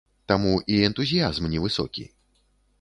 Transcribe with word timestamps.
Таму 0.31 0.53
і 0.77 0.79
энтузіязм 0.89 1.53
невысокі. 1.53 2.09